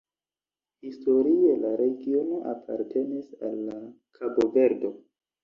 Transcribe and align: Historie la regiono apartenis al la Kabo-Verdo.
Historie 0.87 1.51
la 1.65 1.73
regiono 1.81 2.39
apartenis 2.55 3.29
al 3.51 3.61
la 3.69 3.77
Kabo-Verdo. 4.19 4.93